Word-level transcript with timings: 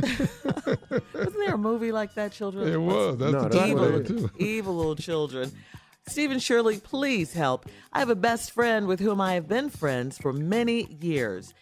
Wasn't 1.14 1.34
there 1.38 1.54
a 1.54 1.58
movie 1.58 1.92
like 1.92 2.14
that, 2.14 2.32
children? 2.32 2.68
It 2.68 2.76
was. 2.80 3.16
That's 3.18 3.32
No, 3.32 3.42
the 3.42 3.48
that's 3.48 3.56
title 3.56 3.86
evil, 3.86 4.04
too. 4.04 4.30
evil 4.38 4.76
little 4.76 4.96
children. 4.96 5.50
Stephen 6.06 6.38
Shirley, 6.38 6.78
please 6.78 7.32
help. 7.32 7.66
I 7.92 7.98
have 8.00 8.10
a 8.10 8.14
best 8.16 8.50
friend 8.52 8.86
with 8.86 9.00
whom 9.00 9.20
I 9.20 9.34
have 9.34 9.48
been 9.48 9.68
friends 9.70 10.18
for 10.18 10.32
many 10.32 10.84
years. 11.00 11.54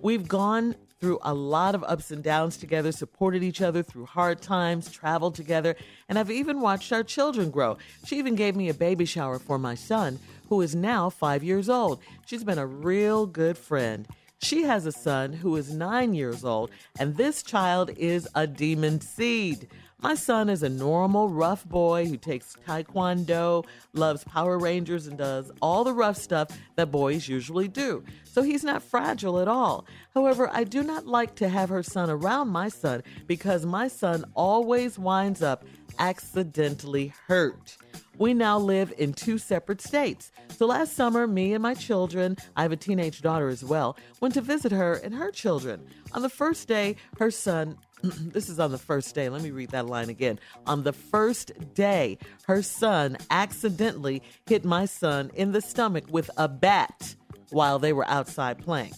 We've 0.00 0.28
gone 0.28 0.76
through 1.00 1.18
a 1.22 1.34
lot 1.34 1.74
of 1.74 1.84
ups 1.84 2.10
and 2.10 2.22
downs 2.22 2.56
together, 2.56 2.90
supported 2.92 3.42
each 3.42 3.60
other 3.60 3.82
through 3.82 4.06
hard 4.06 4.40
times, 4.40 4.90
traveled 4.90 5.34
together, 5.34 5.76
and 6.08 6.18
I've 6.18 6.30
even 6.30 6.60
watched 6.60 6.92
our 6.92 7.02
children 7.02 7.50
grow. 7.50 7.76
She 8.06 8.18
even 8.18 8.34
gave 8.34 8.56
me 8.56 8.68
a 8.68 8.74
baby 8.74 9.04
shower 9.04 9.38
for 9.38 9.58
my 9.58 9.74
son, 9.74 10.18
who 10.48 10.62
is 10.62 10.74
now 10.74 11.10
five 11.10 11.42
years 11.42 11.68
old. 11.68 12.00
She's 12.26 12.44
been 12.44 12.58
a 12.58 12.66
real 12.66 13.26
good 13.26 13.58
friend. 13.58 14.06
She 14.42 14.62
has 14.62 14.86
a 14.86 14.92
son 14.92 15.32
who 15.32 15.56
is 15.56 15.72
nine 15.72 16.14
years 16.14 16.44
old, 16.44 16.70
and 16.98 17.16
this 17.16 17.42
child 17.42 17.90
is 17.96 18.28
a 18.34 18.46
demon 18.46 19.00
seed. 19.00 19.68
My 19.98 20.14
son 20.14 20.50
is 20.50 20.62
a 20.62 20.68
normal, 20.68 21.30
rough 21.30 21.66
boy 21.66 22.06
who 22.06 22.18
takes 22.18 22.54
taekwondo, 22.66 23.64
loves 23.94 24.24
Power 24.24 24.58
Rangers, 24.58 25.06
and 25.06 25.16
does 25.16 25.50
all 25.62 25.84
the 25.84 25.94
rough 25.94 26.18
stuff 26.18 26.48
that 26.74 26.90
boys 26.90 27.28
usually 27.28 27.66
do. 27.66 28.04
So 28.24 28.42
he's 28.42 28.62
not 28.62 28.82
fragile 28.82 29.38
at 29.38 29.48
all. 29.48 29.86
However, 30.12 30.50
I 30.52 30.64
do 30.64 30.82
not 30.82 31.06
like 31.06 31.34
to 31.36 31.48
have 31.48 31.70
her 31.70 31.82
son 31.82 32.10
around 32.10 32.48
my 32.48 32.68
son 32.68 33.02
because 33.26 33.64
my 33.64 33.88
son 33.88 34.26
always 34.34 34.98
winds 34.98 35.42
up 35.42 35.64
accidentally 35.98 37.14
hurt. 37.26 37.78
We 38.18 38.34
now 38.34 38.58
live 38.58 38.92
in 38.98 39.12
two 39.12 39.38
separate 39.38 39.80
states. 39.80 40.30
So 40.50 40.66
last 40.66 40.94
summer, 40.94 41.26
me 41.26 41.52
and 41.52 41.62
my 41.62 41.74
children, 41.74 42.36
I 42.54 42.62
have 42.62 42.72
a 42.72 42.76
teenage 42.76 43.20
daughter 43.20 43.48
as 43.48 43.64
well, 43.64 43.96
went 44.20 44.34
to 44.34 44.40
visit 44.40 44.72
her 44.72 44.94
and 44.94 45.14
her 45.14 45.30
children. 45.30 45.86
On 46.12 46.22
the 46.22 46.30
first 46.30 46.66
day, 46.68 46.96
her 47.18 47.30
son, 47.30 47.76
this 48.02 48.48
is 48.48 48.60
on 48.60 48.70
the 48.70 48.78
first 48.78 49.14
day, 49.14 49.28
let 49.28 49.42
me 49.42 49.50
read 49.50 49.70
that 49.70 49.86
line 49.86 50.10
again. 50.10 50.38
On 50.66 50.82
the 50.82 50.92
first 50.92 51.52
day, 51.74 52.18
her 52.46 52.62
son 52.62 53.16
accidentally 53.30 54.22
hit 54.46 54.64
my 54.64 54.84
son 54.84 55.30
in 55.34 55.52
the 55.52 55.60
stomach 55.60 56.04
with 56.10 56.30
a 56.36 56.48
bat 56.48 57.14
while 57.50 57.78
they 57.78 57.92
were 57.92 58.06
outside 58.06 58.58
playing. 58.58 58.92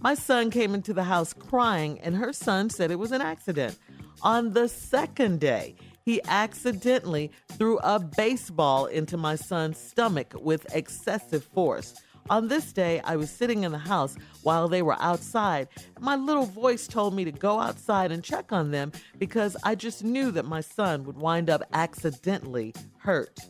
My 0.00 0.14
son 0.14 0.50
came 0.50 0.74
into 0.74 0.92
the 0.92 1.04
house 1.04 1.32
crying, 1.32 1.98
and 2.00 2.14
her 2.16 2.32
son 2.32 2.70
said 2.70 2.90
it 2.90 2.98
was 2.98 3.12
an 3.12 3.22
accident. 3.22 3.78
On 4.22 4.52
the 4.52 4.68
second 4.68 5.40
day, 5.40 5.76
he 6.04 6.20
accidentally 6.26 7.30
threw 7.52 7.78
a 7.78 7.98
baseball 7.98 8.86
into 8.86 9.16
my 9.16 9.36
son's 9.36 9.78
stomach 9.78 10.34
with 10.40 10.66
excessive 10.74 11.44
force. 11.44 11.94
On 12.30 12.48
this 12.48 12.72
day, 12.74 13.00
I 13.04 13.16
was 13.16 13.30
sitting 13.30 13.64
in 13.64 13.72
the 13.72 13.78
house 13.78 14.14
while 14.42 14.68
they 14.68 14.82
were 14.82 15.00
outside. 15.00 15.68
My 15.98 16.14
little 16.14 16.44
voice 16.44 16.86
told 16.86 17.14
me 17.14 17.24
to 17.24 17.32
go 17.32 17.58
outside 17.58 18.12
and 18.12 18.22
check 18.22 18.52
on 18.52 18.70
them 18.70 18.92
because 19.18 19.56
I 19.62 19.74
just 19.74 20.04
knew 20.04 20.30
that 20.32 20.44
my 20.44 20.60
son 20.60 21.04
would 21.04 21.16
wind 21.16 21.48
up 21.48 21.62
accidentally 21.72 22.74
hurt. 22.98 23.40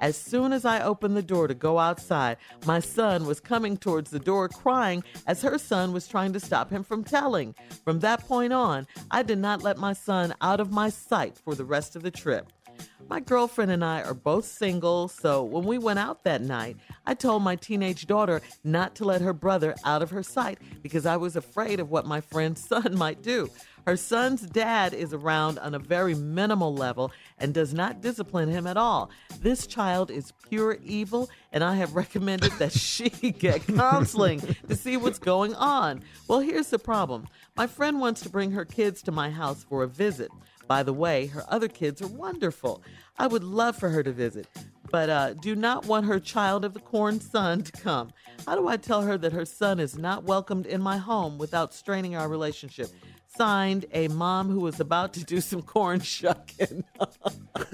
As 0.00 0.16
soon 0.16 0.52
as 0.52 0.64
I 0.64 0.82
opened 0.82 1.14
the 1.14 1.22
door 1.22 1.46
to 1.46 1.54
go 1.54 1.78
outside, 1.78 2.38
my 2.66 2.80
son 2.80 3.26
was 3.26 3.38
coming 3.38 3.76
towards 3.76 4.10
the 4.10 4.18
door 4.18 4.48
crying 4.48 5.04
as 5.26 5.42
her 5.42 5.58
son 5.58 5.92
was 5.92 6.08
trying 6.08 6.32
to 6.32 6.40
stop 6.40 6.70
him 6.70 6.82
from 6.82 7.04
telling. 7.04 7.54
From 7.84 8.00
that 8.00 8.26
point 8.26 8.52
on, 8.52 8.88
I 9.10 9.22
did 9.22 9.38
not 9.38 9.62
let 9.62 9.78
my 9.78 9.92
son 9.92 10.34
out 10.40 10.58
of 10.58 10.72
my 10.72 10.88
sight 10.88 11.38
for 11.38 11.54
the 11.54 11.64
rest 11.64 11.94
of 11.94 12.02
the 12.02 12.10
trip. 12.10 12.50
My 13.08 13.20
girlfriend 13.20 13.70
and 13.70 13.84
I 13.84 14.02
are 14.02 14.14
both 14.14 14.44
single, 14.44 15.08
so 15.08 15.42
when 15.42 15.64
we 15.64 15.78
went 15.78 15.98
out 15.98 16.24
that 16.24 16.40
night, 16.40 16.76
I 17.06 17.14
told 17.14 17.42
my 17.42 17.56
teenage 17.56 18.06
daughter 18.06 18.40
not 18.64 18.94
to 18.96 19.04
let 19.04 19.20
her 19.20 19.32
brother 19.32 19.74
out 19.84 20.02
of 20.02 20.10
her 20.10 20.22
sight 20.22 20.58
because 20.82 21.04
I 21.04 21.16
was 21.16 21.36
afraid 21.36 21.80
of 21.80 21.90
what 21.90 22.06
my 22.06 22.20
friend's 22.20 22.64
son 22.68 22.96
might 22.96 23.22
do. 23.22 23.50
Her 23.86 23.96
son's 23.96 24.42
dad 24.42 24.94
is 24.94 25.12
around 25.12 25.58
on 25.58 25.74
a 25.74 25.78
very 25.78 26.14
minimal 26.14 26.72
level 26.72 27.10
and 27.38 27.52
does 27.52 27.74
not 27.74 28.00
discipline 28.00 28.48
him 28.48 28.66
at 28.66 28.76
all. 28.76 29.10
This 29.40 29.66
child 29.66 30.10
is 30.10 30.32
pure 30.48 30.78
evil, 30.84 31.28
and 31.52 31.64
I 31.64 31.74
have 31.74 31.96
recommended 31.96 32.52
that 32.52 32.72
she 32.78 33.08
get 33.08 33.66
counseling 33.66 34.40
to 34.68 34.76
see 34.76 34.96
what's 34.96 35.18
going 35.18 35.54
on. 35.54 36.02
Well, 36.28 36.40
here's 36.40 36.68
the 36.68 36.78
problem 36.78 37.26
my 37.56 37.66
friend 37.66 38.00
wants 38.00 38.20
to 38.22 38.30
bring 38.30 38.52
her 38.52 38.64
kids 38.64 39.02
to 39.02 39.12
my 39.12 39.30
house 39.30 39.64
for 39.64 39.82
a 39.82 39.88
visit. 39.88 40.30
By 40.68 40.84
the 40.84 40.92
way, 40.92 41.26
her 41.26 41.44
other 41.48 41.68
kids 41.68 42.00
are 42.00 42.06
wonderful. 42.06 42.82
I 43.18 43.26
would 43.26 43.44
love 43.44 43.76
for 43.76 43.88
her 43.90 44.02
to 44.02 44.12
visit, 44.12 44.46
but 44.90 45.10
uh, 45.10 45.34
do 45.34 45.54
not 45.56 45.86
want 45.86 46.06
her 46.06 46.20
child 46.20 46.64
of 46.64 46.72
the 46.72 46.80
corn 46.80 47.20
son 47.20 47.62
to 47.62 47.72
come. 47.72 48.12
How 48.46 48.54
do 48.54 48.68
I 48.68 48.76
tell 48.76 49.02
her 49.02 49.18
that 49.18 49.32
her 49.32 49.44
son 49.44 49.80
is 49.80 49.98
not 49.98 50.24
welcomed 50.24 50.66
in 50.66 50.80
my 50.80 50.98
home 50.98 51.36
without 51.36 51.74
straining 51.74 52.14
our 52.14 52.28
relationship? 52.28 52.88
Signed, 53.36 53.86
a 53.92 54.08
mom 54.08 54.50
who 54.50 54.60
was 54.60 54.78
about 54.78 55.14
to 55.14 55.24
do 55.24 55.40
some 55.40 55.62
corn 55.62 56.00
shucking. 56.00 56.84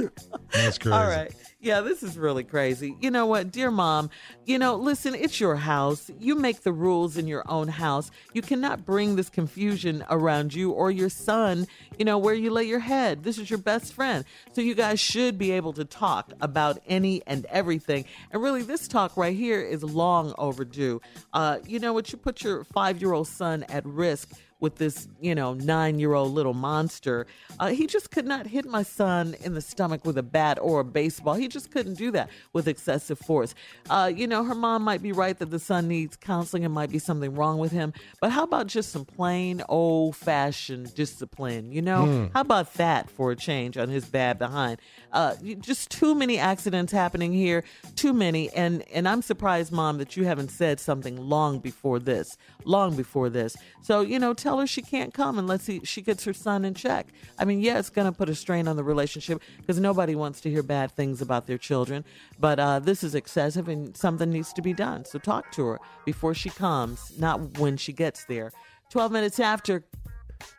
That's 0.52 0.78
crazy. 0.78 0.92
All 0.92 1.06
right. 1.06 1.32
Yeah, 1.60 1.80
this 1.80 2.04
is 2.04 2.16
really 2.16 2.44
crazy. 2.44 2.94
You 3.00 3.10
know 3.10 3.26
what, 3.26 3.50
dear 3.50 3.72
mom, 3.72 4.10
you 4.46 4.60
know, 4.60 4.76
listen, 4.76 5.16
it's 5.16 5.41
your 5.41 5.56
house. 5.56 6.08
You 6.20 6.36
make 6.36 6.62
the 6.62 6.72
rules 6.72 7.16
in 7.16 7.26
your 7.26 7.42
own 7.50 7.66
house. 7.66 8.12
You 8.32 8.42
cannot 8.42 8.86
bring 8.86 9.16
this 9.16 9.28
confusion 9.28 10.04
around 10.08 10.54
you 10.54 10.70
or 10.70 10.92
your 10.92 11.08
son, 11.08 11.66
you 11.98 12.04
know, 12.04 12.16
where 12.16 12.34
you 12.34 12.50
lay 12.50 12.62
your 12.62 12.78
head. 12.78 13.25
This 13.25 13.38
is 13.38 13.50
your 13.50 13.58
best 13.58 13.92
friend. 13.92 14.25
So 14.52 14.60
you 14.60 14.76
guys 14.76 15.00
should 15.00 15.36
be 15.36 15.50
able 15.50 15.72
to 15.72 15.84
talk 15.84 16.32
about 16.40 16.78
any 16.86 17.22
and 17.26 17.44
everything. 17.46 18.04
And 18.30 18.40
really, 18.40 18.62
this 18.62 18.86
talk 18.86 19.16
right 19.16 19.34
here 19.34 19.60
is 19.60 19.82
long 19.82 20.34
overdue. 20.38 21.00
Uh, 21.32 21.58
you 21.66 21.80
know 21.80 21.92
what? 21.92 22.12
You 22.12 22.19
put 22.19 22.44
your 22.44 22.62
five 22.62 23.00
year 23.00 23.12
old 23.12 23.26
son 23.26 23.64
at 23.69 23.84
risk 23.84 24.30
with 24.60 24.76
this, 24.76 25.08
you 25.20 25.34
know, 25.34 25.54
nine 25.54 25.98
year 25.98 26.14
old 26.14 26.32
little 26.32 26.54
monster. 26.54 27.26
Uh, 27.58 27.69
he 27.69 27.86
just 27.86 28.10
could 28.10 28.26
not 28.26 28.46
hit 28.46 28.66
my 28.66 28.82
son 28.82 29.36
in 29.42 29.54
the 29.54 29.60
stomach 29.60 30.04
with 30.04 30.19
a 30.19 30.22
bat 30.22 30.58
or 30.60 30.80
a 30.80 30.84
baseball. 30.84 31.34
He 31.34 31.48
just 31.48 31.70
couldn't 31.70 31.94
do 31.94 32.10
that 32.12 32.30
with 32.52 32.66
excessive 32.66 33.19
force. 33.19 33.54
Uh, 33.88 34.10
you 34.14 34.26
know, 34.26 34.44
her 34.44 34.54
mom 34.54 34.82
might 34.82 35.02
be 35.02 35.12
right 35.12 35.38
that 35.38 35.50
the 35.50 35.58
son 35.58 35.88
needs 35.88 36.16
counseling 36.16 36.64
and 36.64 36.72
might 36.72 36.91
be 36.91 36.98
something 36.98 37.34
wrong 37.34 37.58
with 37.58 37.72
him. 37.72 37.92
But 38.20 38.30
how 38.32 38.44
about 38.44 38.66
just 38.66 38.91
some 38.91 39.04
plain 39.04 39.62
old 39.69 40.16
fashioned 40.16 40.94
discipline? 40.94 41.70
You 41.72 41.82
know, 41.82 42.30
how 42.34 42.40
about 42.40 42.75
that 42.75 43.10
for 43.10 43.30
a 43.30 43.36
change 43.36 43.76
on 43.76 43.88
his 43.88 44.04
bad 44.06 44.38
behind? 44.38 44.80
Uh, 45.12 45.34
just 45.60 45.90
too 45.90 46.14
many 46.14 46.38
accidents 46.38 46.92
happening 46.92 47.32
here, 47.32 47.64
too 47.96 48.12
many. 48.12 48.50
And, 48.50 48.82
and 48.90 49.08
I'm 49.08 49.22
surprised, 49.22 49.72
mom, 49.72 49.98
that 49.98 50.16
you 50.16 50.25
haven't 50.25 50.50
said 50.50 50.80
something 50.80 51.16
long 51.16 51.58
before 51.58 51.98
this, 51.98 52.36
long 52.64 52.96
before 52.96 53.28
this. 53.28 53.56
So, 53.82 54.00
you 54.00 54.19
know, 54.19 54.34
tell 54.34 54.47
her 54.56 54.66
she 54.66 54.81
can't 54.81 55.12
come 55.12 55.38
unless 55.38 55.66
he, 55.66 55.81
she 55.84 56.00
gets 56.00 56.25
her 56.25 56.32
son 56.32 56.64
in 56.64 56.72
check. 56.72 57.09
I 57.38 57.44
mean, 57.44 57.60
yeah, 57.60 57.78
it's 57.78 57.91
going 57.91 58.10
to 58.10 58.16
put 58.16 58.31
a 58.31 58.34
strain 58.34 58.66
on 58.66 58.76
the 58.76 58.84
relationship 58.84 59.42
because 59.59 59.78
nobody 59.78 60.14
wants 60.14 60.41
to 60.41 60.50
hear 60.50 60.62
bad 60.62 60.92
things 60.92 61.20
about 61.20 61.47
their 61.47 61.59
children. 61.59 62.04
But 62.41 62.58
uh, 62.58 62.78
this 62.78 63.04
is 63.04 63.14
excessive 63.14 63.69
and 63.69 63.94
something 63.97 64.31
needs 64.31 64.53
to 64.54 64.62
be 64.62 64.72
done. 64.72 65.04
So 65.04 65.19
talk 65.19 65.53
to 65.53 65.66
her 65.66 65.78
before 66.06 66.32
she 66.32 66.48
comes, 66.48 67.12
not 67.19 67.58
when 67.58 67.76
she 67.76 67.92
gets 67.92 68.25
there. 68.25 68.53
12 68.91 69.12
minutes 69.12 69.38
after, 69.38 69.84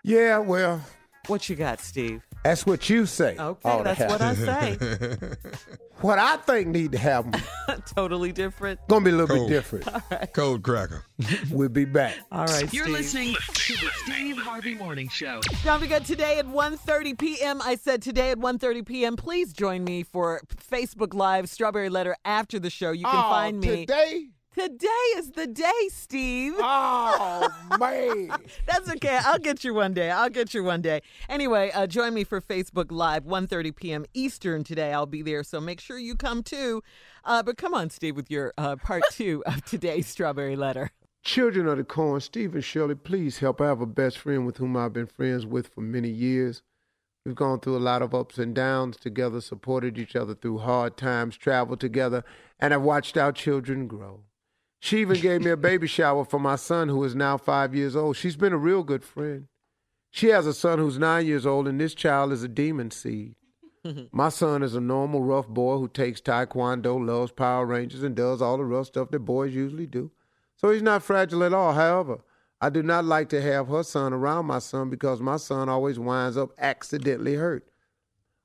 Yeah, 0.04 0.38
well, 0.38 0.82
what 1.26 1.50
you 1.50 1.56
got, 1.56 1.80
Steve? 1.80 2.22
That's 2.44 2.66
what 2.66 2.90
you 2.90 3.06
say. 3.06 3.36
Okay, 3.38 3.82
that's 3.84 4.00
what 4.12 4.22
I 4.22 4.34
say. 4.78 5.18
What 6.02 6.18
I 6.18 6.38
think 6.38 6.68
need 6.70 6.94
to 6.94 6.98
happen 6.98 7.34
totally 7.94 8.32
different. 8.32 8.80
gonna 8.88 9.04
be 9.04 9.12
a 9.12 9.16
little 9.16 9.36
Cold. 9.36 9.50
bit 9.50 9.54
different. 9.54 10.34
Cold 10.34 10.64
cracker. 10.64 11.04
We'll 11.52 11.68
be 11.68 11.84
back. 11.84 12.16
All 12.32 12.46
right, 12.46 12.72
You're 12.74 12.86
Steve. 12.86 12.94
listening 12.96 13.36
to 13.36 13.74
the 13.74 13.90
Steve 14.06 14.38
Harvey 14.38 14.76
Morning 14.76 15.10
Show. 15.10 15.42
Don't 15.66 15.82
forget 15.82 16.06
today 16.06 16.40
at 16.40 16.48
1.30 16.48 17.18
p.m. 17.20 17.62
I 17.62 17.76
said 17.76 18.02
today 18.02 18.32
at 18.32 18.38
1.30 18.38 18.86
p.m. 18.86 19.18
Please 19.18 19.52
join 19.52 19.84
me 19.84 20.04
for 20.04 20.40
Facebook 20.72 21.14
Live 21.14 21.50
Strawberry 21.50 21.90
Letter 21.90 22.16
after 22.24 22.60
the 22.60 22.70
show. 22.70 22.92
You 22.92 23.04
can 23.04 23.14
Oh, 23.18 23.30
find 23.30 23.60
me. 23.60 23.86
today. 23.86 24.28
Today 24.59 24.88
is 25.16 25.31
the 25.31 25.47
day, 25.47 25.88
Steve. 25.88 26.56
Oh 26.58 27.47
man. 27.80 28.30
That's 28.66 28.90
okay. 28.90 29.18
I'll 29.24 29.40
get 29.40 29.64
you 29.64 29.74
one 29.74 29.94
day. 29.94 30.12
I'll 30.12 30.30
get 30.30 30.53
you 30.53 30.66
one 30.66 30.81
day. 30.81 31.02
Anyway, 31.30 31.72
uh, 31.74 31.88
join 31.88 32.13
me 32.13 32.25
for 32.25 32.42
Facebook 32.42 32.92
Live, 32.92 33.24
1.30 33.24 33.74
p.m. 33.74 34.06
Eastern 34.13 34.66
today. 34.66 34.92
I'll 34.92 35.06
be 35.06 35.22
there, 35.22 35.44
so 35.44 35.62
make 35.62 35.80
sure 35.80 35.98
you 35.98 36.13
come 36.13 36.44
too. 36.44 36.84
Uh, 37.24 37.42
but 37.42 37.56
come 37.57 37.74
on, 37.74 37.89
Steve, 37.89 38.18
with 38.18 38.30
your 38.30 38.54
uh, 38.57 38.75
part 38.75 39.04
two 39.12 39.42
of 39.45 39.63
today's 39.63 40.07
Strawberry 40.07 40.57
Letter. 40.57 40.92
Children 41.24 41.69
of 41.69 41.78
the 41.78 41.86
Corn, 41.86 42.19
Steve 42.19 42.54
and 42.54 42.63
Shirley, 42.63 42.95
please 42.95 43.39
help. 43.39 43.62
I 43.62 43.68
have 43.68 43.80
a 43.80 43.86
best 43.86 44.18
friend 44.18 44.45
with 44.45 44.57
whom 44.57 44.75
I've 44.75 44.92
been 44.92 45.07
friends 45.07 45.45
with 45.45 45.69
for 45.69 45.80
many 45.80 46.10
years. 46.10 46.63
We've 47.25 47.34
gone 47.34 47.62
through 47.62 47.78
a 47.78 47.80
lot 47.80 48.01
of 48.01 48.13
ups 48.13 48.38
and 48.38 48.54
downs 48.54 48.98
together, 48.98 49.39
supported 49.39 49.98
each 49.98 50.18
other 50.18 50.36
through 50.36 50.57
hard 50.57 50.98
times, 50.98 51.38
traveled 51.38 51.80
together, 51.80 52.25
and 52.60 52.74
have 52.74 52.81
watched 52.81 53.16
our 53.16 53.31
children 53.31 53.88
grow. 53.88 54.24
She 54.80 55.02
even 55.02 55.20
gave 55.20 55.42
me 55.42 55.52
a 55.52 55.58
baby 55.58 55.88
shower 55.88 56.24
for 56.24 56.40
my 56.40 56.56
son, 56.56 56.88
who 56.88 57.04
is 57.04 57.16
now 57.16 57.38
five 57.38 57.76
years 57.76 57.96
old. 57.96 58.16
She's 58.16 58.38
been 58.38 58.54
a 58.54 58.58
real 58.58 58.84
good 58.84 59.04
friend. 59.04 59.48
She 60.10 60.28
has 60.28 60.48
a 60.48 60.54
son 60.54 60.80
who's 60.80 60.98
nine 60.98 61.26
years 61.26 61.46
old, 61.46 61.68
and 61.68 61.80
this 61.80 61.94
child 61.94 62.31
is 62.31 62.44
a 62.44 62.48
demon 62.48 62.92
seed. 62.92 63.36
My 64.12 64.30
son 64.30 64.64
is 64.64 64.76
a 64.76 64.81
normal, 64.81 65.22
rough 65.22 65.48
boy 65.48 65.78
who 65.78 65.88
takes 65.88 66.22
taekwondo, 66.22 67.06
loves 67.06 67.31
Power 67.31 67.66
Rangers, 67.66 68.04
and 68.04 68.16
does 68.16 68.42
all 68.42 68.58
the 68.58 68.66
rough 68.66 68.88
stuff 68.88 69.12
that 69.12 69.20
boys 69.20 69.54
usually 69.54 69.86
do. 69.86 70.12
So 70.56 70.72
he's 70.72 70.82
not 70.82 71.04
fragile 71.04 71.44
at 71.44 71.54
all. 71.54 71.74
However, 71.74 72.20
I 72.60 72.70
do 72.70 72.84
not 72.84 73.06
like 73.06 73.30
to 73.30 73.42
have 73.42 73.68
her 73.70 73.84
son 73.84 74.12
around 74.12 74.46
my 74.46 74.60
son 74.60 74.90
because 74.90 75.22
my 75.22 75.38
son 75.38 75.70
always 75.70 75.98
winds 75.98 76.36
up 76.36 76.52
accidentally 76.58 77.36
hurt. 77.36 77.70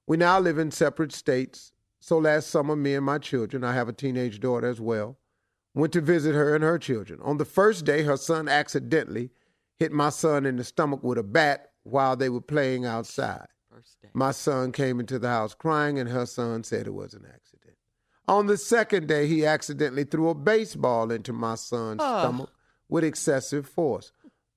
We 0.07 0.17
now 0.17 0.39
live 0.39 0.59
in 0.59 0.71
separate 0.71 1.13
states. 1.13 1.73
So 1.99 2.19
last 2.19 2.49
summer, 2.49 2.77
me 2.77 2.95
and 2.95 3.05
my 3.05 3.19
children, 3.19 3.65
I 3.65 3.75
have 3.75 3.89
a 3.89 3.93
teenage 3.93 4.39
daughter 4.39 4.69
as 4.69 4.81
well, 4.81 5.19
went 5.75 5.93
to 5.93 6.01
visit 6.01 6.35
her 6.35 6.55
and 6.55 6.65
her 6.65 6.79
children. 6.79 7.21
On 7.23 7.37
the 7.37 7.45
first 7.45 7.85
day, 7.85 8.03
her 8.05 8.17
son 8.17 8.49
accidentally 8.49 9.31
hit 9.77 9.93
my 9.93 10.09
son 10.09 10.47
in 10.47 10.57
the 10.57 10.65
stomach 10.65 11.03
with 11.03 11.19
a 11.19 11.23
bat 11.23 11.73
while 11.83 12.17
they 12.17 12.29
were 12.29 12.41
playing 12.41 12.87
outside. 12.87 13.47
First 13.71 14.01
day. 14.01 14.09
My 14.15 14.31
son 14.31 14.73
came 14.73 15.01
into 15.01 15.19
the 15.19 15.29
house 15.29 15.55
crying, 15.55 15.99
and 15.99 16.09
her 16.09 16.27
son 16.27 16.63
said 16.63 16.87
it 16.87 16.95
was 16.95 17.13
an 17.13 17.25
accident. 17.27 17.77
On 18.27 18.47
the 18.47 18.57
second 18.57 19.09
day, 19.09 19.27
he 19.27 19.45
accidentally 19.45 20.05
threw 20.05 20.31
a 20.31 20.35
baseball 20.35 21.11
into 21.11 21.33
my 21.33 21.57
son's 21.57 22.01
stomach 22.01 22.51
with 22.89 23.05
excessive 23.05 23.69
force. 23.69 24.13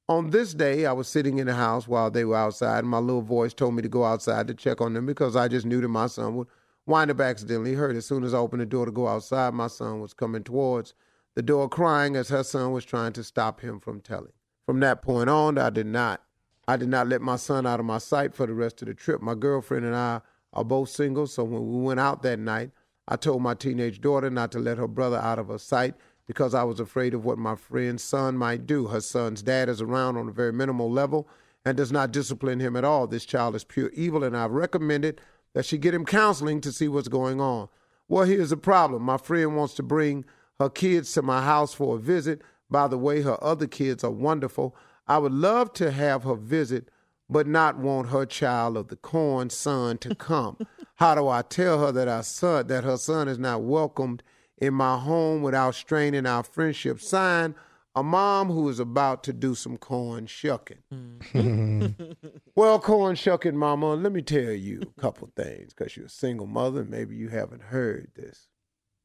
On 0.07 0.29
this 0.29 0.53
day, 0.53 0.85
I 0.85 0.93
was 0.93 1.09
sitting 1.09 1.37
in 1.37 1.47
the 1.47 1.55
house 1.55 1.85
while 1.85 2.09
they 2.09 2.23
were 2.23 2.37
outside, 2.37 2.79
and 2.79 2.87
my 2.87 2.99
little 2.99 3.21
voice 3.21 3.53
told 3.53 3.75
me 3.75 3.81
to 3.81 3.89
go 3.89 4.05
outside 4.05 4.47
to 4.47 4.53
check 4.53 4.79
on 4.79 4.93
them 4.93 5.05
because 5.05 5.35
I 5.35 5.49
just 5.49 5.65
knew 5.65 5.81
that 5.81 5.89
my 5.89 6.07
son 6.07 6.37
would 6.37 6.47
wind 6.87 7.11
up 7.11 7.19
accidentally 7.19 7.75
hurt. 7.75 7.95
As 7.95 8.05
soon 8.05 8.23
as 8.23 8.33
I 8.33 8.39
opened 8.39 8.61
the 8.61 8.65
door 8.65 8.85
to 8.85 8.91
go 8.91 9.07
outside, 9.07 9.53
my 9.53 9.67
son 9.67 9.99
was 9.99 10.13
coming 10.13 10.43
towards 10.43 10.93
the 11.35 11.43
door 11.43 11.69
crying 11.69 12.15
as 12.15 12.29
her 12.29 12.43
son 12.43 12.71
was 12.71 12.83
trying 12.83 13.13
to 13.13 13.23
stop 13.23 13.61
him 13.61 13.79
from 13.79 14.01
telling. 14.01 14.31
From 14.65 14.79
that 14.79 15.03
point 15.03 15.29
on, 15.29 15.57
I 15.57 15.69
did 15.69 15.85
not 15.85 16.23
I 16.67 16.75
did 16.75 16.89
not 16.89 17.07
let 17.07 17.21
my 17.21 17.37
son 17.37 17.65
out 17.65 17.79
of 17.79 17.85
my 17.85 17.97
sight 17.97 18.33
for 18.33 18.45
the 18.45 18.53
rest 18.53 18.81
of 18.81 18.89
the 18.89 18.93
trip. 18.93 19.21
My 19.21 19.35
girlfriend 19.35 19.85
and 19.85 19.95
I 19.95 20.21
are 20.51 20.65
both 20.65 20.89
single, 20.89 21.27
so 21.27 21.45
when 21.45 21.65
we 21.65 21.81
went 21.81 21.99
out 21.99 22.23
that 22.23 22.39
night, 22.39 22.71
I 23.07 23.15
told 23.15 23.41
my 23.41 23.53
teenage 23.53 24.01
daughter 24.01 24.29
not 24.29 24.51
to 24.51 24.59
let 24.59 24.77
her 24.77 24.87
brother 24.87 25.17
out 25.17 25.39
of 25.39 25.47
her 25.47 25.59
sight 25.59 25.95
because 26.25 26.53
I 26.53 26.63
was 26.63 26.81
afraid 26.81 27.13
of 27.13 27.23
what 27.23 27.37
my 27.37 27.55
friend's 27.55 28.03
son 28.03 28.35
might 28.35 28.65
do. 28.65 28.87
Her 28.87 28.99
son's 28.99 29.41
dad 29.41 29.69
is 29.69 29.81
around 29.81 30.17
on 30.17 30.27
a 30.27 30.33
very 30.33 30.51
minimal 30.51 30.91
level 30.91 31.29
and 31.63 31.77
does 31.77 31.91
not 31.91 32.11
discipline 32.11 32.59
him 32.59 32.75
at 32.75 32.83
all. 32.83 33.07
This 33.07 33.25
child 33.25 33.55
is 33.55 33.63
pure 33.63 33.89
evil, 33.93 34.23
and 34.23 34.35
I've 34.35 34.51
recommended 34.51 35.21
that 35.53 35.65
she 35.65 35.77
get 35.77 35.93
him 35.93 36.05
counseling 36.05 36.61
to 36.61 36.71
see 36.71 36.87
what's 36.87 37.07
going 37.07 37.41
on. 37.41 37.69
Well, 38.07 38.25
here's 38.25 38.51
the 38.51 38.57
problem 38.57 39.03
my 39.03 39.17
friend 39.17 39.55
wants 39.55 39.73
to 39.75 39.83
bring 39.83 40.25
her 40.59 40.69
kids 40.69 41.11
to 41.13 41.21
my 41.21 41.41
house 41.41 41.73
for 41.73 41.95
a 41.95 41.99
visit. 41.99 42.41
By 42.69 42.87
the 42.87 42.97
way, 42.97 43.21
her 43.21 43.41
other 43.43 43.67
kids 43.67 44.03
are 44.03 44.11
wonderful. 44.11 44.75
I 45.07 45.17
would 45.17 45.31
love 45.31 45.73
to 45.73 45.91
have 45.91 46.23
her 46.23 46.35
visit, 46.35 46.89
but 47.29 47.47
not 47.47 47.77
want 47.77 48.09
her 48.09 48.25
child 48.25 48.77
of 48.77 48.89
the 48.89 48.95
corn 48.95 49.49
son 49.49 49.97
to 49.99 50.15
come. 50.15 50.57
How 50.95 51.15
do 51.15 51.27
I 51.27 51.41
tell 51.41 51.85
her 51.85 51.91
that 51.91 52.07
our 52.07 52.23
son 52.23 52.67
that 52.67 52.83
her 52.83 52.97
son 52.97 53.27
is 53.27 53.39
not 53.39 53.61
welcomed 53.61 54.23
in 54.57 54.73
my 54.73 54.97
home 54.97 55.41
without 55.41 55.75
straining 55.75 56.25
our 56.25 56.43
friendship? 56.43 56.99
Sign 56.99 57.55
a 57.97 58.03
mom 58.03 58.49
who 58.49 58.69
is 58.69 58.79
about 58.79 59.23
to 59.23 59.33
do 59.33 59.55
some 59.55 59.75
corn 59.75 60.27
shucking. 60.27 60.83
Mm-hmm. 60.93 62.03
well, 62.55 62.79
corn 62.79 63.15
shucking, 63.15 63.57
mama, 63.57 63.95
let 63.95 64.11
me 64.11 64.21
tell 64.21 64.51
you 64.51 64.81
a 64.83 65.01
couple 65.01 65.31
things 65.35 65.73
because 65.73 65.97
you're 65.97 66.05
a 66.05 66.09
single 66.09 66.45
mother 66.45 66.81
and 66.81 66.91
maybe 66.91 67.15
you 67.15 67.29
haven't 67.29 67.63
heard 67.63 68.11
this. 68.15 68.49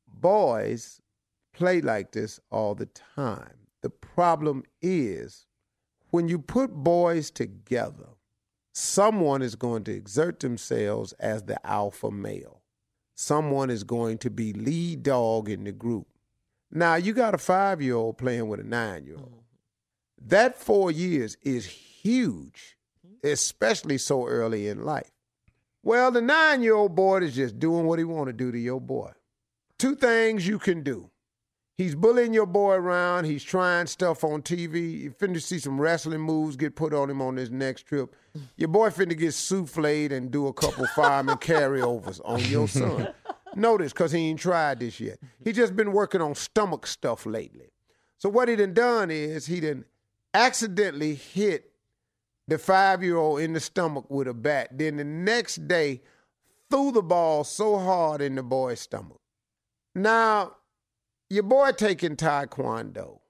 Boys 0.06 1.00
play 1.54 1.80
like 1.80 2.12
this 2.12 2.38
all 2.50 2.74
the 2.74 2.88
time. 3.16 3.66
The 3.80 3.88
problem 3.88 4.62
is 4.82 5.46
when 6.10 6.28
you 6.28 6.38
put 6.38 6.70
boys 6.70 7.30
together, 7.30 8.10
someone 8.74 9.40
is 9.40 9.54
going 9.54 9.84
to 9.84 9.92
exert 9.92 10.40
themselves 10.40 11.14
as 11.14 11.44
the 11.44 11.66
alpha 11.66 12.10
male. 12.10 12.60
Someone 13.14 13.70
is 13.70 13.84
going 13.84 14.18
to 14.18 14.28
be 14.28 14.52
lead 14.52 15.02
dog 15.02 15.48
in 15.48 15.64
the 15.64 15.72
group. 15.72 16.08
Now, 16.72 16.94
you 16.94 17.12
got 17.12 17.34
a 17.34 17.38
five 17.38 17.82
year 17.82 17.94
old 17.94 18.16
playing 18.16 18.48
with 18.48 18.60
a 18.60 18.64
nine 18.64 19.04
year 19.04 19.16
old. 19.16 19.26
Mm-hmm. 19.26 20.28
That 20.28 20.56
four 20.56 20.90
years 20.90 21.36
is 21.42 21.66
huge, 21.66 22.78
mm-hmm. 23.06 23.28
especially 23.28 23.98
so 23.98 24.26
early 24.26 24.68
in 24.68 24.84
life. 24.84 25.10
Well, 25.82 26.10
the 26.10 26.22
nine 26.22 26.62
year 26.62 26.74
old 26.74 26.94
boy 26.94 27.18
is 27.18 27.34
just 27.34 27.58
doing 27.58 27.86
what 27.86 27.98
he 27.98 28.04
want 28.04 28.28
to 28.28 28.32
do 28.32 28.50
to 28.50 28.58
your 28.58 28.80
boy. 28.80 29.12
Two 29.78 29.96
things 29.96 30.46
you 30.46 30.58
can 30.58 30.82
do. 30.82 31.10
He's 31.76 31.94
bullying 31.94 32.32
your 32.32 32.46
boy 32.46 32.74
around. 32.74 33.24
He's 33.24 33.42
trying 33.42 33.86
stuff 33.86 34.22
on 34.22 34.42
TV. 34.42 35.00
You 35.00 35.10
finna 35.10 35.42
see 35.42 35.58
some 35.58 35.80
wrestling 35.80 36.20
moves 36.20 36.54
get 36.54 36.76
put 36.76 36.94
on 36.94 37.10
him 37.10 37.20
on 37.20 37.34
this 37.34 37.50
next 37.50 37.86
trip. 37.86 38.14
Your 38.56 38.68
boy 38.68 38.90
finna 38.90 39.18
get 39.18 39.30
souffled 39.30 40.12
and 40.12 40.30
do 40.30 40.46
a 40.46 40.52
couple 40.52 40.86
fireman 40.94 41.36
carryovers 41.38 42.20
on 42.24 42.40
your 42.44 42.68
son. 42.68 43.08
Notice, 43.56 43.92
because 43.92 44.12
he 44.12 44.28
ain't 44.28 44.40
tried 44.40 44.80
this 44.80 44.98
yet. 45.00 45.18
He 45.44 45.52
just 45.52 45.76
been 45.76 45.92
working 45.92 46.20
on 46.20 46.34
stomach 46.34 46.86
stuff 46.86 47.26
lately. 47.26 47.70
So 48.18 48.28
what 48.28 48.48
he 48.48 48.56
done 48.56 48.74
done 48.74 49.10
is 49.10 49.46
he 49.46 49.60
done 49.60 49.84
accidentally 50.32 51.14
hit 51.14 51.70
the 52.48 52.58
five-year-old 52.58 53.40
in 53.40 53.52
the 53.52 53.60
stomach 53.60 54.06
with 54.08 54.28
a 54.28 54.34
bat. 54.34 54.68
Then 54.72 54.96
the 54.96 55.04
next 55.04 55.68
day 55.68 56.02
threw 56.70 56.92
the 56.92 57.02
ball 57.02 57.44
so 57.44 57.78
hard 57.78 58.20
in 58.20 58.34
the 58.34 58.42
boy's 58.42 58.80
stomach. 58.80 59.20
Now, 59.94 60.56
your 61.28 61.42
boy 61.42 61.72
taking 61.72 62.16
taekwondo. 62.16 63.20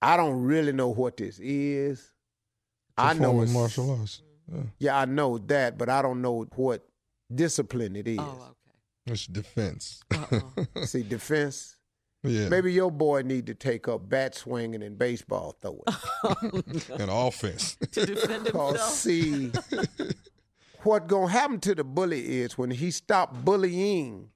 I 0.00 0.16
don't 0.16 0.42
really 0.42 0.72
know 0.72 0.88
what 0.88 1.16
this 1.16 1.38
is. 1.40 2.12
I 2.96 3.14
know 3.14 3.40
it's 3.42 3.52
martial 3.52 3.98
arts. 3.98 4.22
Yeah. 4.52 4.62
Yeah, 4.78 4.98
I 4.98 5.04
know 5.04 5.38
that, 5.38 5.76
but 5.78 5.88
I 5.88 6.02
don't 6.02 6.22
know 6.22 6.46
what 6.56 6.86
discipline 7.32 7.96
it 7.96 8.06
oh, 8.08 8.12
is. 8.12 8.18
Oh, 8.20 8.54
It's 9.10 9.26
defense. 9.26 10.02
Uh-uh. 10.14 10.84
See, 10.84 11.02
defense. 11.02 11.76
yeah. 12.22 12.48
Maybe 12.48 12.72
your 12.72 12.90
boy 12.90 13.22
need 13.22 13.46
to 13.46 13.54
take 13.54 13.88
up 13.88 14.08
bat 14.08 14.34
swinging 14.34 14.82
and 14.82 14.98
baseball 14.98 15.56
throwing. 15.60 15.80
Oh, 16.24 16.62
and 16.98 17.10
offense. 17.10 17.76
to 17.92 18.06
defend 18.06 18.46
Cause 18.52 18.70
himself. 18.72 18.92
see, 18.92 19.52
what 20.82 21.06
gonna 21.06 21.28
happen 21.28 21.60
to 21.60 21.74
the 21.74 21.84
bully 21.84 22.40
is 22.40 22.58
when 22.58 22.70
he 22.72 22.90
stop 22.90 23.44
bullying, 23.44 24.30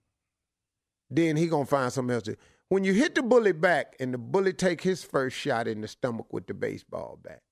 then 1.11 1.37
he 1.37 1.49
gonna 1.49 1.67
find 1.67 1.93
something 1.93 2.15
else 2.15 2.23
to. 2.25 2.37
When 2.69 2.85
you 2.85 2.95
hit 2.95 3.15
the 3.17 3.23
bully 3.23 3.53
back 3.53 3.97
and 4.01 4.15
the 4.15 4.19
bully 4.19 4.53
take 4.53 4.81
his 4.81 5.03
first 5.05 5.37
shot 5.37 5.67
in 5.69 5.81
the 5.83 5.89
stomach 5.89 6.33
with 6.33 6.47
the 6.47 6.55
baseball 6.55 7.19
bat. 7.23 7.43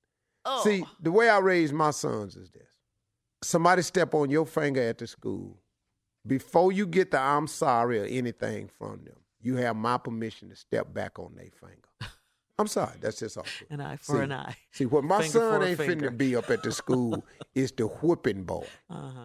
Oh. 0.44 0.62
See, 0.64 0.84
the 1.02 1.10
way 1.12 1.28
I 1.28 1.38
raise 1.38 1.72
my 1.72 1.90
sons 1.90 2.36
is 2.36 2.50
this: 2.50 2.78
somebody 3.42 3.82
step 3.82 4.14
on 4.14 4.30
your 4.30 4.46
finger 4.46 4.80
at 4.80 4.96
the 4.98 5.06
school, 5.06 5.58
before 6.30 6.72
you 6.72 6.86
get 6.86 7.10
the 7.10 7.20
"I'm 7.20 7.46
sorry" 7.46 7.98
or 8.00 8.04
anything 8.04 8.70
from 8.78 9.04
them, 9.04 9.16
you 9.42 9.56
have 9.56 9.76
my 9.76 9.98
permission 9.98 10.48
to 10.50 10.56
step 10.56 10.94
back 10.94 11.18
on 11.18 11.34
their 11.34 11.50
finger. 11.50 12.12
I'm 12.58 12.66
sorry, 12.68 12.96
that's 13.00 13.18
just 13.18 13.36
all. 13.38 13.46
An 13.70 13.80
eye 13.80 13.96
for 13.96 14.16
See, 14.18 14.22
an 14.22 14.32
eye. 14.32 14.54
See, 14.70 14.86
what 14.86 15.02
my 15.02 15.22
Finger 15.22 15.32
son 15.32 15.62
ain't 15.62 15.78
finger. 15.78 16.10
finna 16.10 16.16
be 16.16 16.36
up 16.36 16.50
at 16.50 16.62
the 16.62 16.70
school 16.72 17.24
is 17.54 17.72
the 17.72 17.84
whipping 17.86 18.44
boy. 18.44 18.66
Uh-huh. 18.90 19.20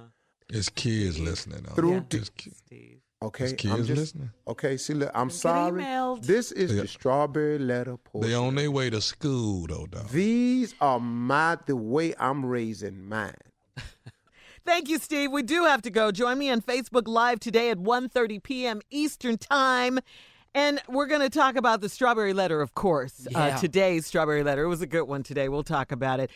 It's 0.49 0.69
kids 0.69 1.19
listening. 1.19 1.63
Though. 1.63 1.73
Through 1.75 1.93
Yeah. 1.95 2.01
the- 2.09 2.17
It's 2.17 2.31
Steve. 2.57 2.99
Okay, 3.21 3.53
kids 3.53 3.73
I'm 3.73 3.85
just 3.85 3.99
listening. 3.99 4.29
okay. 4.47 4.77
See, 4.77 4.93
look, 4.93 5.09
I'm 5.15 5.27
Get 5.29 5.35
sorry. 5.37 5.81
emailed. 5.81 6.25
This 6.25 6.51
is 6.51 6.71
Yeah. 6.73 6.81
the 6.83 6.87
strawberry 6.87 7.57
letter 7.59 7.97
portion. 7.97 8.29
They 8.29 8.35
on 8.35 8.55
their 8.55 8.69
way 8.71 8.89
to 8.89 9.01
school 9.01 9.65
though, 9.67 9.85
dog. 9.87 10.09
These 10.09 10.73
are 10.79 10.99
my 10.99 11.57
the 11.65 11.75
way 11.75 12.13
I'm 12.19 12.45
raising 12.45 13.07
mine. 13.09 13.33
Thank 14.65 14.89
you, 14.89 14.97
Steve. 14.97 15.31
We 15.31 15.43
do 15.43 15.65
have 15.65 15.83
to 15.83 15.91
go. 15.91 16.11
Join 16.11 16.39
me 16.39 16.49
on 16.49 16.59
Facebook 16.59 17.07
Live 17.07 17.39
today 17.39 17.69
at 17.69 17.77
1.30 17.77 18.41
p.m. 18.41 18.81
Eastern 18.89 19.37
Time. 19.37 19.99
And 20.55 20.81
we're 20.87 21.05
going 21.05 21.21
to 21.21 21.29
talk 21.29 21.55
about 21.55 21.81
the 21.81 21.89
strawberry 21.89 22.33
letter, 22.33 22.61
of 22.61 22.73
course. 22.73 23.27
Uh, 23.35 23.57
today's 23.59 24.07
strawberry 24.07 24.41
letter. 24.41 24.63
It 24.63 24.67
was 24.67 24.81
a 24.81 24.87
good 24.87 25.03
one 25.03 25.21
today. 25.21 25.49
We'll 25.49 25.63
talk 25.63 25.91
about 25.91 26.19
it. 26.19 26.31